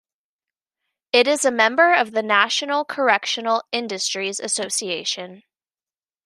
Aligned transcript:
It 1.11 1.27
is 1.27 1.45
a 1.45 1.51
member 1.51 1.93
of 1.93 2.09
the 2.09 2.23
National 2.23 2.83
Correctional 2.83 3.61
Industries 3.71 4.39
Association. 4.39 5.43